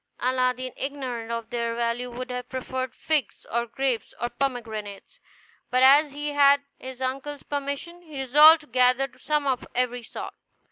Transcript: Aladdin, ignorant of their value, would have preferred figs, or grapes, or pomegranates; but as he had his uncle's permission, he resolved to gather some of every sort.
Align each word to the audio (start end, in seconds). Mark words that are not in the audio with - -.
Aladdin, 0.19 0.73
ignorant 0.77 1.31
of 1.31 1.51
their 1.51 1.75
value, 1.75 2.09
would 2.09 2.31
have 2.31 2.49
preferred 2.49 2.95
figs, 2.95 3.45
or 3.51 3.67
grapes, 3.67 4.15
or 4.19 4.29
pomegranates; 4.29 5.19
but 5.69 5.83
as 5.83 6.13
he 6.13 6.29
had 6.29 6.63
his 6.79 7.03
uncle's 7.03 7.43
permission, 7.43 8.01
he 8.01 8.17
resolved 8.17 8.61
to 8.61 8.65
gather 8.65 9.07
some 9.19 9.45
of 9.45 9.63
every 9.75 10.01
sort. 10.01 10.33